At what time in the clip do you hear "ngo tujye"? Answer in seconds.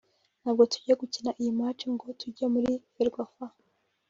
1.93-2.45